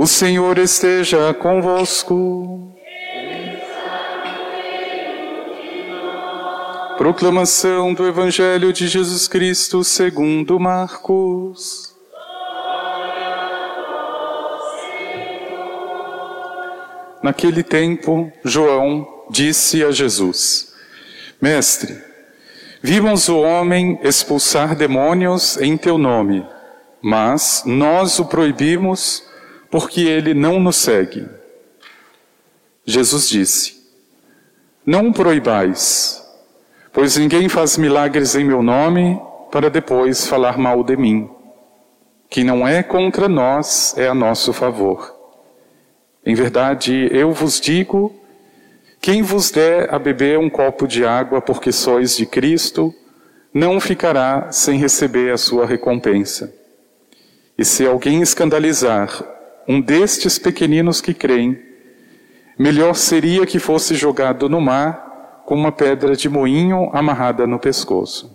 [0.00, 2.72] O Senhor esteja convosco.
[6.96, 11.96] Proclamação do Evangelho de Jesus Cristo segundo Marcos.
[17.20, 20.74] Naquele tempo, João disse a Jesus:
[21.42, 22.00] Mestre,
[22.80, 26.46] vimos o homem expulsar demônios em teu nome,
[27.02, 29.26] mas nós o proibimos
[29.70, 31.28] porque ele não nos segue.
[32.84, 33.76] Jesus disse:
[34.84, 36.24] Não proibais,
[36.92, 41.30] pois ninguém faz milagres em meu nome para depois falar mal de mim.
[42.30, 45.14] Que não é contra nós, é a nosso favor.
[46.24, 48.14] Em verdade, eu vos digo:
[49.00, 52.94] quem vos der a beber um copo de água porque sois de Cristo,
[53.52, 56.54] não ficará sem receber a sua recompensa.
[57.56, 59.37] E se alguém escandalizar
[59.68, 61.62] um destes pequeninos que creem,
[62.58, 68.34] melhor seria que fosse jogado no mar com uma pedra de moinho amarrada no pescoço.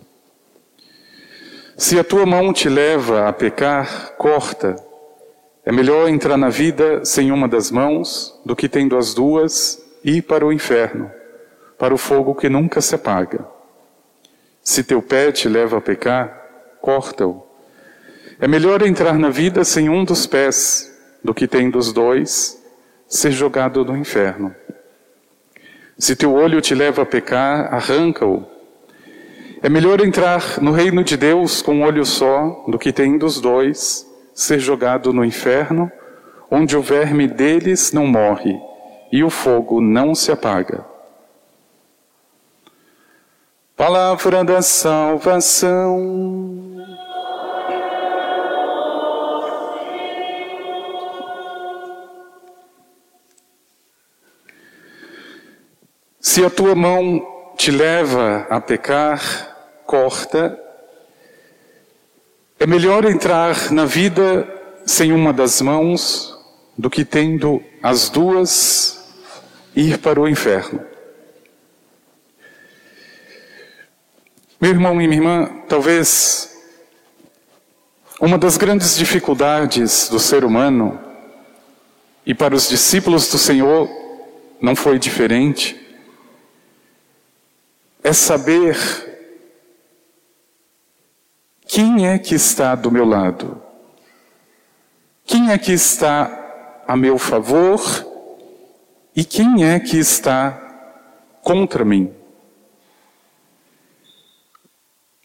[1.76, 4.76] Se a tua mão te leva a pecar, corta.
[5.64, 10.22] É melhor entrar na vida sem uma das mãos do que tendo as duas ir
[10.22, 11.10] para o inferno,
[11.76, 13.44] para o fogo que nunca se apaga.
[14.62, 17.44] Se teu pé te leva a pecar, corta-o.
[18.38, 20.93] É melhor entrar na vida sem um dos pés
[21.24, 22.62] do que tem dos dois
[23.08, 24.54] ser jogado no inferno.
[25.96, 28.44] Se teu olho te leva a pecar, arranca-o.
[29.62, 33.40] É melhor entrar no reino de Deus com um olho só do que tem dos
[33.40, 35.90] dois ser jogado no inferno,
[36.50, 38.60] onde o verme deles não morre
[39.10, 40.84] e o fogo não se apaga.
[43.76, 46.63] Palavra da salvação.
[56.26, 60.58] Se a tua mão te leva a pecar, corta.
[62.58, 64.48] É melhor entrar na vida
[64.86, 66.34] sem uma das mãos
[66.78, 69.06] do que tendo as duas
[69.76, 70.82] ir para o inferno.
[74.58, 76.56] Meu irmão e minha irmã, talvez
[78.18, 80.98] uma das grandes dificuldades do ser humano,
[82.24, 83.90] e para os discípulos do Senhor
[84.58, 85.83] não foi diferente,
[88.04, 88.76] é saber
[91.66, 93.62] quem é que está do meu lado,
[95.24, 97.80] quem é que está a meu favor
[99.16, 100.60] e quem é que está
[101.42, 102.12] contra mim.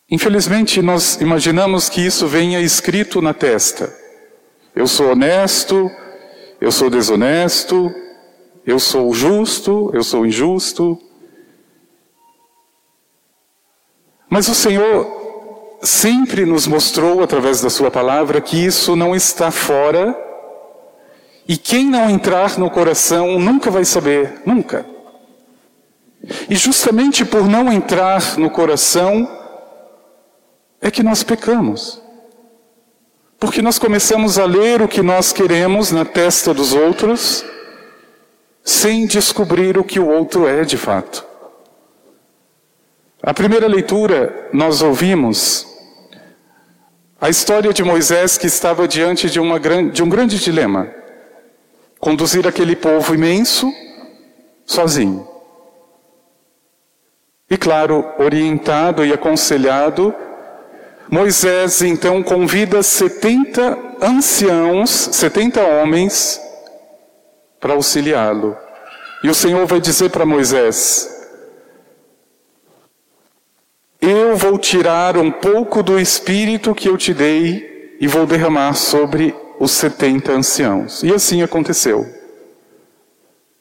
[0.09, 3.93] Infelizmente, nós imaginamos que isso venha escrito na testa.
[4.73, 5.91] Eu sou honesto,
[6.61, 7.93] eu sou desonesto,
[8.65, 11.08] eu sou justo, eu sou injusto.
[14.29, 15.19] Mas o Senhor
[15.81, 20.15] sempre nos mostrou, através da Sua palavra, que isso não está fora,
[21.47, 24.85] e quem não entrar no coração nunca vai saber, nunca.
[26.49, 29.27] E justamente por não entrar no coração,
[30.81, 32.01] é que nós pecamos.
[33.39, 37.43] Porque nós começamos a ler o que nós queremos na testa dos outros,
[38.63, 41.28] sem descobrir o que o outro é de fato.
[43.21, 45.67] A primeira leitura, nós ouvimos
[47.19, 50.89] a história de Moisés que estava diante de, uma, de um grande dilema:
[51.99, 53.69] conduzir aquele povo imenso
[54.65, 55.27] sozinho.
[57.49, 60.15] E claro, orientado e aconselhado,
[61.09, 66.39] Moisés então convida 70 anciãos, 70 homens,
[67.59, 68.55] para auxiliá-lo.
[69.21, 71.18] E o Senhor vai dizer para Moisés:
[74.01, 79.35] eu vou tirar um pouco do espírito que eu te dei e vou derramar sobre
[79.59, 81.03] os setenta anciãos.
[81.03, 82.05] E assim aconteceu.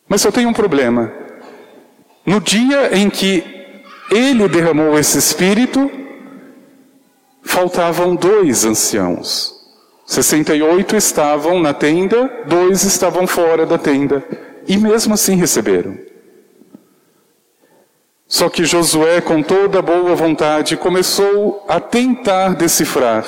[0.09, 1.13] Mas só tem um problema.
[2.25, 3.43] No dia em que
[4.11, 5.91] ele derramou esse espírito,
[7.43, 9.55] faltavam dois anciãos.
[10.07, 14.25] 68 estavam na tenda, dois estavam fora da tenda.
[14.67, 15.99] E mesmo assim receberam.
[18.29, 23.25] Só que Josué, com toda boa vontade, começou a tentar decifrar: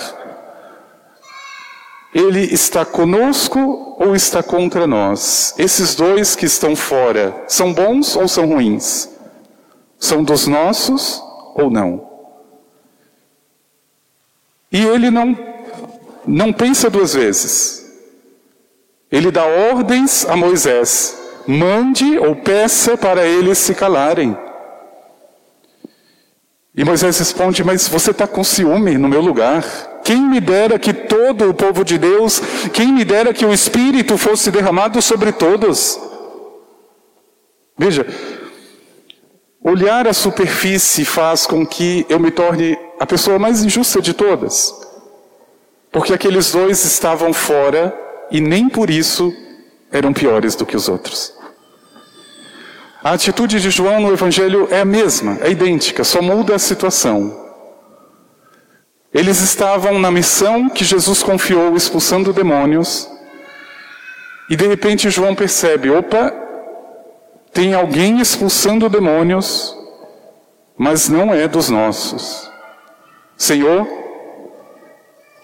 [2.14, 5.55] ele está conosco ou está contra nós?
[5.56, 9.08] Esses dois que estão fora, são bons ou são ruins?
[9.99, 11.23] São dos nossos
[11.55, 12.06] ou não?
[14.70, 15.37] E ele não,
[16.26, 17.91] não pensa duas vezes.
[19.11, 24.37] Ele dá ordens a Moisés: mande ou peça para eles se calarem.
[26.81, 29.62] E Moisés responde: Mas você está com ciúme no meu lugar.
[30.03, 32.41] Quem me dera que todo o povo de Deus,
[32.73, 36.00] quem me dera que o Espírito fosse derramado sobre todos.
[37.77, 38.06] Veja,
[39.62, 44.75] olhar a superfície faz com que eu me torne a pessoa mais injusta de todas.
[45.93, 47.94] Porque aqueles dois estavam fora
[48.31, 49.31] e nem por isso
[49.93, 51.35] eram piores do que os outros.
[53.02, 57.49] A atitude de João no Evangelho é a mesma, é idêntica, só muda a situação.
[59.12, 63.11] Eles estavam na missão que Jesus confiou, expulsando demônios,
[64.50, 66.31] e de repente João percebe: opa,
[67.55, 69.75] tem alguém expulsando demônios,
[70.76, 72.50] mas não é dos nossos.
[73.35, 73.88] Senhor,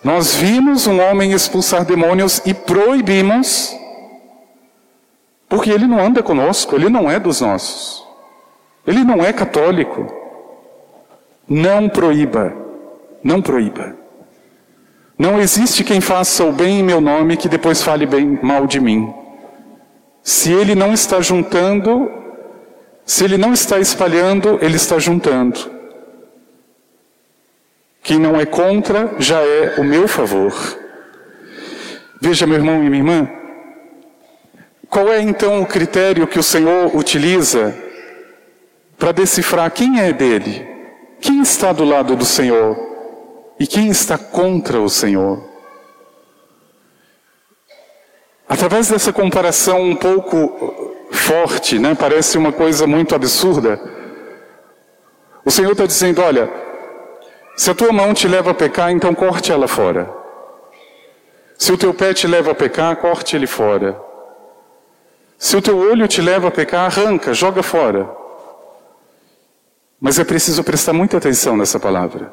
[0.04, 3.74] nós vimos um homem expulsar demônios e proibimos
[5.48, 8.04] porque ele não anda conosco, ele não é dos nossos.
[8.86, 10.06] Ele não é católico.
[11.48, 12.52] Não proíba,
[13.22, 13.96] não proíba.
[15.18, 18.80] Não existe quem faça o bem em meu nome que depois fale bem mal de
[18.80, 19.12] mim.
[20.22, 22.10] Se ele não está juntando,
[23.04, 25.70] se ele não está espalhando, ele está juntando.
[28.02, 30.52] Quem não é contra já é o meu favor.
[32.20, 33.30] Veja, meu irmão e minha irmã,
[34.88, 37.74] qual é então o critério que o Senhor utiliza
[38.98, 40.66] para decifrar quem é dele?
[41.20, 42.76] Quem está do lado do Senhor
[43.58, 45.42] e quem está contra o Senhor?
[48.48, 53.80] Através dessa comparação um pouco forte, né, parece uma coisa muito absurda,
[55.44, 56.48] o Senhor está dizendo: olha,
[57.56, 60.08] se a tua mão te leva a pecar, então corte ela fora.
[61.58, 64.05] Se o teu pé te leva a pecar, corte ele fora.
[65.38, 68.08] Se o teu olho te leva a pecar, arranca, joga fora.
[70.00, 72.32] Mas é preciso prestar muita atenção nessa palavra.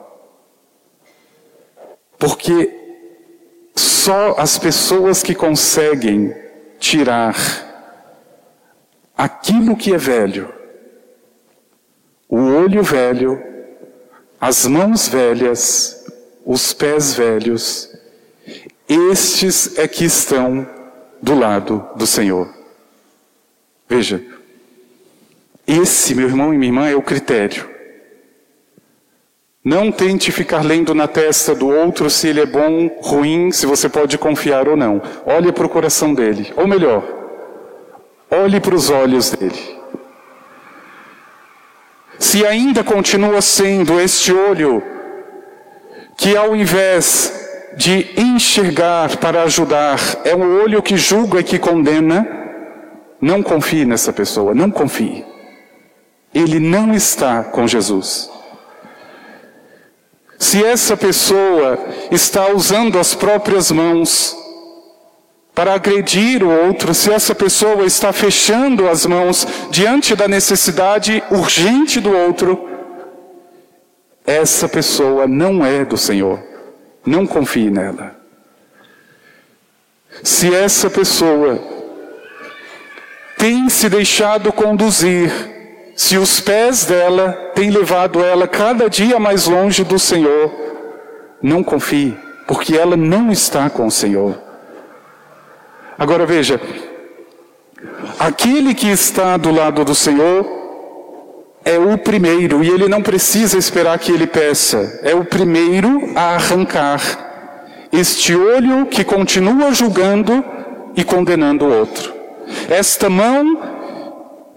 [2.18, 2.84] Porque
[3.76, 6.34] só as pessoas que conseguem
[6.80, 7.36] tirar
[9.18, 10.54] aquilo que é velho,
[12.28, 13.42] o olho velho,
[14.40, 16.06] as mãos velhas,
[16.46, 17.90] os pés velhos,
[18.88, 20.68] estes é que estão
[21.22, 22.63] do lado do Senhor.
[23.94, 24.24] Veja,
[25.68, 27.70] esse, meu irmão e minha irmã, é o critério.
[29.64, 33.88] Não tente ficar lendo na testa do outro se ele é bom, ruim, se você
[33.88, 35.00] pode confiar ou não.
[35.28, 36.52] Olhe para o coração dele.
[36.58, 37.04] Ou melhor,
[38.32, 39.78] olhe para os olhos dele.
[42.18, 44.82] Se ainda continua sendo este olho
[46.18, 47.32] que, ao invés
[47.78, 52.43] de enxergar para ajudar, é um olho que julga e que condena,
[53.24, 55.26] não confie nessa pessoa, não confie.
[56.34, 58.30] Ele não está com Jesus.
[60.38, 61.80] Se essa pessoa
[62.12, 64.36] está usando as próprias mãos
[65.56, 72.02] para agredir o outro, se essa pessoa está fechando as mãos diante da necessidade urgente
[72.02, 72.68] do outro,
[74.26, 76.44] essa pessoa não é do Senhor.
[77.06, 78.18] Não confie nela.
[80.22, 81.73] Se essa pessoa
[83.44, 85.30] tem se deixado conduzir,
[85.98, 90.50] se os pés dela têm levado ela cada dia mais longe do Senhor,
[91.42, 94.42] não confie, porque ela não está com o Senhor.
[96.00, 96.58] Agora veja,
[98.18, 100.48] aquele que está do lado do Senhor
[101.66, 106.36] é o primeiro, e ele não precisa esperar que ele peça, é o primeiro a
[106.36, 107.02] arrancar
[107.92, 110.42] este olho que continua julgando
[110.96, 112.13] e condenando o outro.
[112.74, 113.62] Esta mão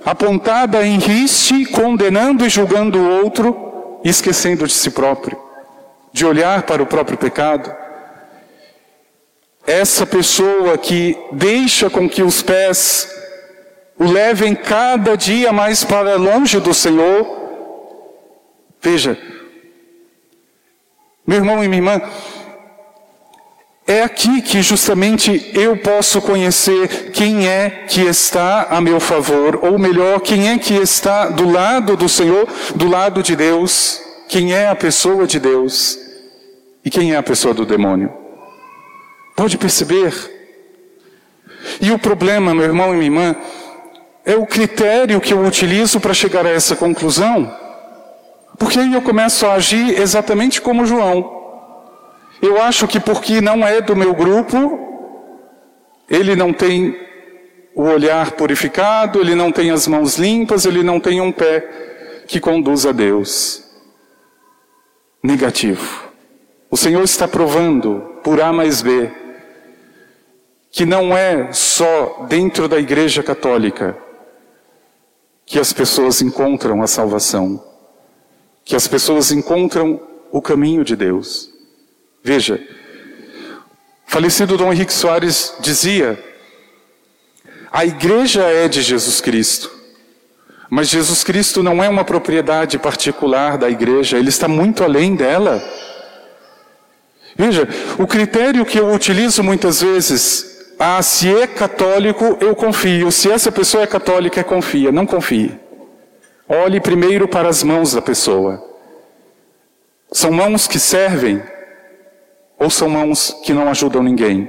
[0.03, 5.39] apontada em riste, condenando e julgando o outro, esquecendo de si próprio,
[6.15, 7.71] de olhar para o próprio pecado.
[9.67, 13.07] Essa pessoa que deixa com que os pés
[13.99, 17.27] o levem cada dia mais para longe do Senhor.
[18.81, 19.19] Veja,
[21.27, 22.01] meu irmão e minha irmã,
[23.87, 29.79] é aqui que justamente eu posso conhecer quem é que está a meu favor, ou
[29.79, 34.69] melhor, quem é que está do lado do Senhor, do lado de Deus, quem é
[34.69, 35.99] a pessoa de Deus
[36.85, 38.13] e quem é a pessoa do demônio.
[39.37, 40.13] Pode perceber?
[41.81, 43.37] E o problema, meu irmão e minha irmã,
[44.25, 47.55] é o critério que eu utilizo para chegar a essa conclusão.
[48.59, 51.36] Porque aí eu começo a agir exatamente como João.
[52.41, 54.79] Eu acho que porque não é do meu grupo,
[56.09, 56.97] ele não tem
[57.75, 62.41] o olhar purificado, ele não tem as mãos limpas, ele não tem um pé que
[62.41, 63.65] conduz a Deus.
[65.23, 66.05] Negativo.
[66.71, 69.11] O Senhor está provando, por A mais B,
[70.71, 73.97] que não é só dentro da Igreja Católica
[75.47, 77.65] que as pessoas encontram a salvação,
[78.65, 80.01] que as pessoas encontram
[80.33, 81.56] o caminho de Deus.
[82.23, 82.61] Veja,
[84.07, 86.19] falecido Dom Henrique Soares dizia:
[87.73, 89.71] a igreja é de Jesus Cristo,
[90.71, 95.63] mas Jesus Cristo não é uma propriedade particular da igreja, ele está muito além dela.
[97.37, 97.69] Veja,
[97.99, 103.53] o critério que eu utilizo muitas vezes, ah, se é católico, eu confio, se essa
[103.53, 105.55] pessoa é católica, confia, não confie.
[106.49, 108.65] Olhe primeiro para as mãos da pessoa.
[110.11, 111.43] São mãos que servem
[112.59, 114.49] ou são mãos que não ajudam ninguém?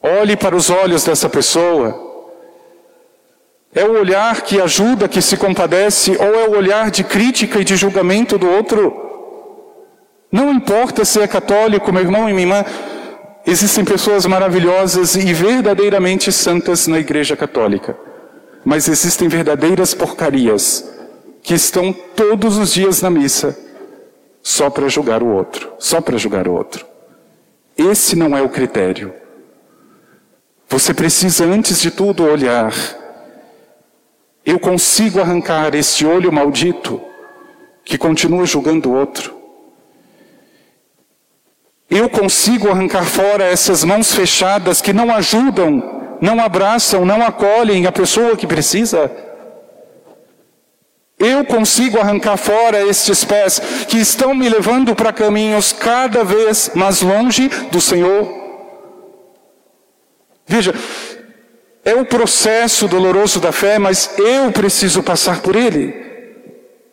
[0.00, 2.10] Olhe para os olhos dessa pessoa.
[3.74, 7.64] É o olhar que ajuda, que se compadece, ou é o olhar de crítica e
[7.64, 9.02] de julgamento do outro?
[10.30, 12.64] Não importa se é católico, meu irmão e minha irmã,
[13.46, 17.96] existem pessoas maravilhosas e verdadeiramente santas na Igreja Católica,
[18.64, 20.90] mas existem verdadeiras porcarias
[21.42, 23.56] que estão todos os dias na missa
[24.42, 26.84] só para julgar o outro, só para julgar o outro.
[27.76, 29.14] Esse não é o critério.
[30.68, 32.72] Você precisa, antes de tudo, olhar.
[34.44, 37.00] Eu consigo arrancar esse olho maldito
[37.84, 39.36] que continua julgando o outro.
[41.88, 47.92] Eu consigo arrancar fora essas mãos fechadas que não ajudam, não abraçam, não acolhem a
[47.92, 49.10] pessoa que precisa.
[51.22, 57.00] Eu consigo arrancar fora estes pés que estão me levando para caminhos cada vez mais
[57.00, 58.42] longe do Senhor.
[60.44, 60.74] Veja,
[61.84, 65.94] é o processo doloroso da fé, mas eu preciso passar por ele.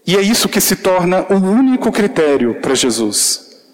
[0.06, 3.66] E é isso que se torna o único critério para Jesus.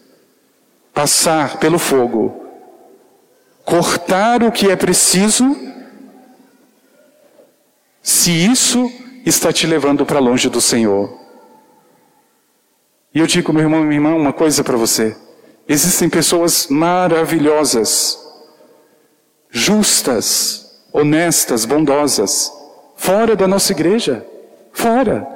[0.94, 2.46] Passar pelo fogo,
[3.66, 5.54] cortar o que é preciso,
[8.02, 8.90] se isso
[9.26, 11.12] está te levando para longe do Senhor.
[13.14, 15.16] E eu digo, meu irmão e minha irmã, uma coisa para você.
[15.68, 18.20] Existem pessoas maravilhosas,
[19.50, 22.52] justas, honestas, bondosas,
[22.96, 24.26] fora da nossa igreja,
[24.72, 25.28] fora.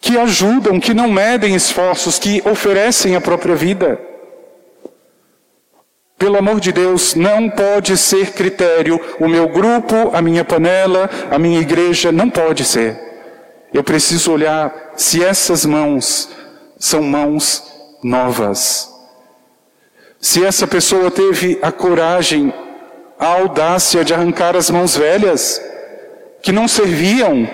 [0.00, 4.13] Que ajudam, que não medem esforços, que oferecem a própria vida.
[6.18, 11.38] Pelo amor de Deus, não pode ser critério o meu grupo, a minha panela, a
[11.38, 12.98] minha igreja, não pode ser.
[13.72, 16.28] Eu preciso olhar se essas mãos
[16.78, 17.62] são mãos
[18.02, 18.88] novas.
[20.20, 22.54] Se essa pessoa teve a coragem,
[23.18, 25.60] a audácia de arrancar as mãos velhas,
[26.42, 27.48] que não serviam,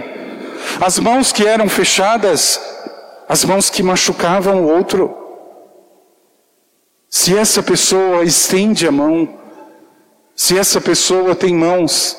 [0.81, 2.61] as mãos que eram fechadas,
[3.29, 5.17] as mãos que machucavam o outro.
[7.11, 9.41] Se essa pessoa estende a mão,
[10.37, 12.17] se essa pessoa tem mãos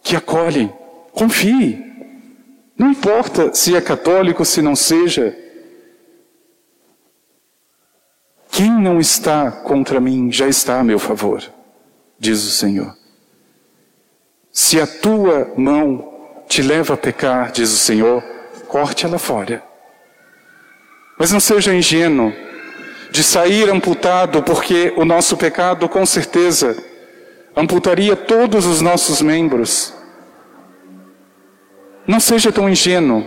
[0.00, 0.72] que acolhem,
[1.12, 1.84] confie.
[2.78, 5.36] Não importa se é católico, se não seja.
[8.48, 11.42] Quem não está contra mim já está a meu favor,
[12.16, 12.96] diz o Senhor.
[14.52, 18.22] Se a tua mão te leva a pecar, diz o Senhor,
[18.68, 19.64] corte ela fora.
[21.18, 22.32] Mas não seja ingênuo
[23.10, 26.76] de sair amputado, porque o nosso pecado, com certeza,
[27.56, 29.92] amputaria todos os nossos membros.
[32.06, 33.26] Não seja tão ingênuo.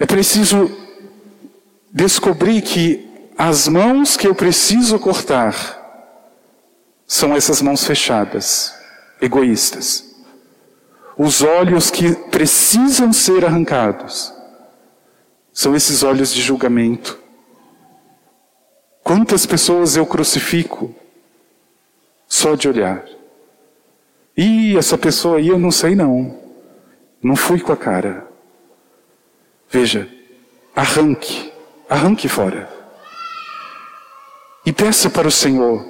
[0.00, 0.70] É preciso
[1.92, 5.76] descobrir que as mãos que eu preciso cortar
[7.06, 8.74] são essas mãos fechadas,
[9.20, 10.04] egoístas.
[11.16, 14.32] Os olhos que precisam ser arrancados
[15.52, 17.18] são esses olhos de julgamento
[19.08, 20.94] Quantas pessoas eu crucifico
[22.28, 23.06] só de olhar?
[24.36, 26.38] E essa pessoa aí eu não sei não.
[27.22, 28.28] Não fui com a cara.
[29.70, 30.06] Veja,
[30.76, 31.50] arranque,
[31.88, 32.68] arranque fora.
[34.66, 35.82] E peça para o Senhor,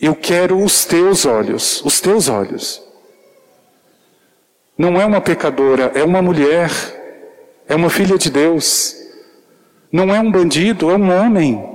[0.00, 2.82] eu quero os teus olhos, os teus olhos.
[4.78, 6.70] Não é uma pecadora, é uma mulher,
[7.68, 8.96] é uma filha de Deus.
[9.92, 11.71] Não é um bandido, é um homem.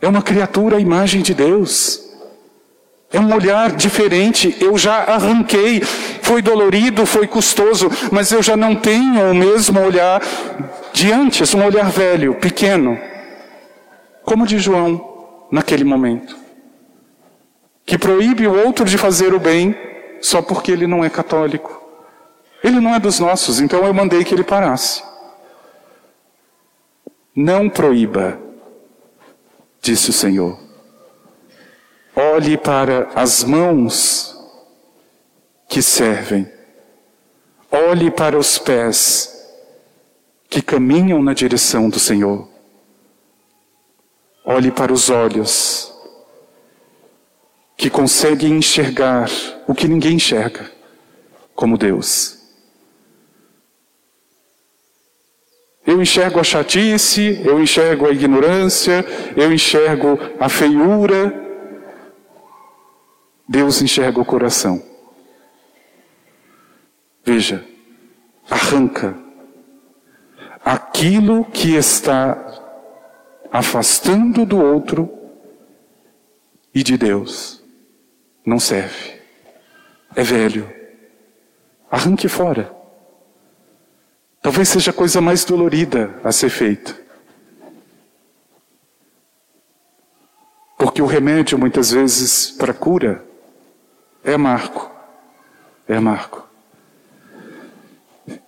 [0.00, 2.00] É uma criatura à imagem de Deus.
[3.12, 4.56] É um olhar diferente.
[4.60, 5.80] Eu já arranquei.
[5.80, 10.22] Foi dolorido, foi custoso, mas eu já não tenho o mesmo olhar
[10.92, 12.98] de antes, um olhar velho, pequeno,
[14.24, 15.08] como de João.
[15.50, 16.36] naquele momento.
[17.84, 19.74] Que proíbe o outro de fazer o bem
[20.20, 21.82] só porque ele não é católico.
[22.62, 25.02] Ele não é dos nossos, então eu mandei que ele parasse.
[27.34, 28.38] Não proíba,
[29.80, 30.58] disse o Senhor.
[32.14, 34.36] Olhe para as mãos
[35.68, 36.50] que servem.
[37.70, 39.34] Olhe para os pés
[40.48, 42.48] que caminham na direção do Senhor.
[44.44, 45.92] Olhe para os olhos
[47.76, 49.30] que conseguem enxergar
[49.68, 50.68] o que ninguém enxerga,
[51.54, 52.37] como Deus.
[55.88, 59.02] Eu enxergo a chatice, eu enxergo a ignorância,
[59.34, 61.32] eu enxergo a feiura.
[63.48, 64.82] Deus enxerga o coração.
[67.24, 67.64] Veja,
[68.50, 69.16] arranca
[70.62, 72.36] aquilo que está
[73.50, 75.10] afastando do outro
[76.74, 77.64] e de Deus.
[78.44, 79.22] Não serve.
[80.14, 80.70] É velho.
[81.90, 82.77] Arranque fora.
[84.48, 86.98] Talvez seja a coisa mais dolorida a ser feita.
[90.78, 93.22] Porque o remédio, muitas vezes, para cura,
[94.24, 94.90] é amargo.
[95.86, 96.48] É amargo.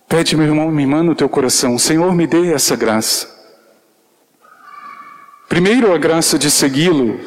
[0.09, 3.29] Pede, meu irmão, minha irmã, no teu coração, Senhor, me dê essa graça.
[5.47, 7.19] Primeiro, a graça de segui-lo,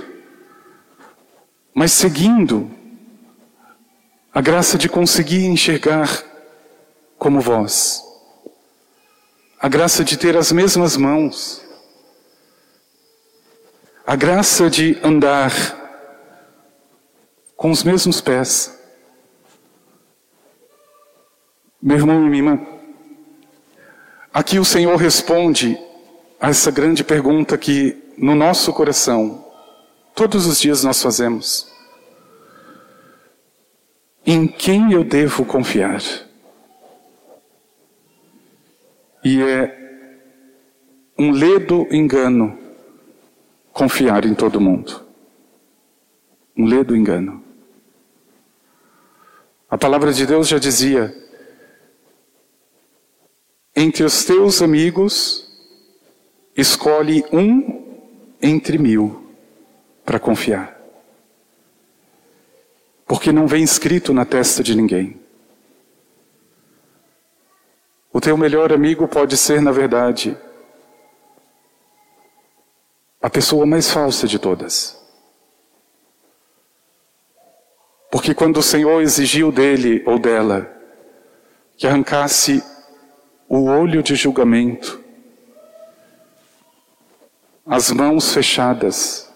[1.73, 2.69] mas seguindo,
[4.35, 6.25] a graça de conseguir enxergar
[7.17, 8.04] como vós
[9.65, 11.65] a graça de ter as mesmas mãos,
[14.07, 15.51] a graça de andar
[17.57, 18.79] com os mesmos pés.
[21.81, 22.67] Meu irmão e minha irmã,
[24.35, 25.79] aqui o Senhor responde
[26.39, 29.51] a essa grande pergunta que no nosso coração,
[30.15, 31.73] todos os dias nós fazemos:
[34.27, 36.03] Em quem eu devo confiar?
[39.25, 39.85] E é
[41.19, 42.59] um ledo engano
[43.73, 45.03] confiar em todo mundo.
[46.57, 47.43] Um ledo engano.
[49.71, 51.13] A palavra de Deus já dizia:
[53.75, 55.51] entre os teus amigos,
[56.57, 57.83] escolhe um
[58.41, 59.27] entre mil
[60.05, 60.79] para confiar.
[63.07, 65.24] Porque não vem escrito na testa de ninguém.
[68.15, 70.39] O teu melhor amigo pode ser, na verdade,
[73.21, 75.05] a pessoa mais falsa de todas.
[78.13, 80.71] Porque quando o Senhor exigiu dele ou dela
[81.77, 82.63] que arrancasse
[83.49, 85.03] o olho de julgamento,
[87.67, 89.29] as mãos fechadas,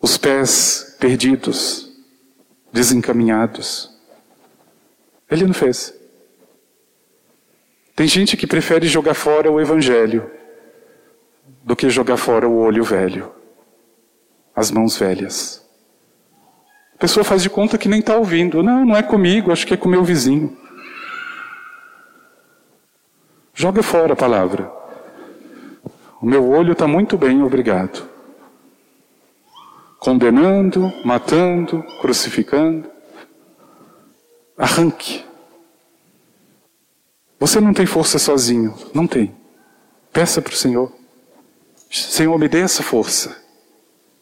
[0.00, 1.92] os pés perdidos,
[2.72, 3.94] desencaminhados,
[5.30, 5.99] ele não fez.
[8.00, 10.30] Tem gente que prefere jogar fora o evangelho
[11.62, 13.30] do que jogar fora o olho velho,
[14.56, 15.62] as mãos velhas.
[16.94, 18.62] A pessoa faz de conta que nem está ouvindo.
[18.62, 20.56] Não, não é comigo, acho que é com meu vizinho.
[23.52, 24.72] Joga fora a palavra.
[26.22, 28.08] O meu olho está muito bem, obrigado.
[29.98, 32.90] Condenando, matando, crucificando.
[34.56, 35.28] Arranque.
[37.40, 39.34] Você não tem força sozinho, não tem.
[40.12, 40.92] Peça para o Senhor.
[41.90, 43.34] Senhor, me dê essa força.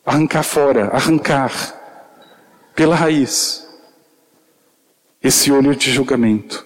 [0.07, 1.51] Arrancar fora, arrancar
[2.77, 3.67] pela raiz
[5.21, 6.65] esse olho de julgamento,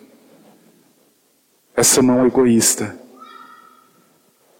[1.74, 2.98] essa mão egoísta,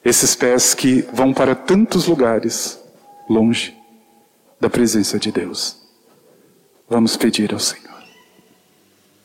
[0.03, 2.83] esses pés que vão para tantos lugares
[3.29, 3.77] longe
[4.59, 5.77] da presença de Deus.
[6.89, 7.82] Vamos pedir ao Senhor.